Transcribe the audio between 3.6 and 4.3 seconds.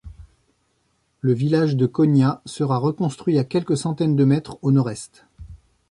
centaines de